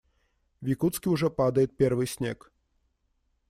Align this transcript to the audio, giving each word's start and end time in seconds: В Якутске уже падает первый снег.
В 0.61 0.65
Якутске 0.65 1.11
уже 1.11 1.29
падает 1.29 1.77
первый 1.77 2.07
снег. 2.07 2.51